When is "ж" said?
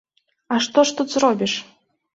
0.91-0.97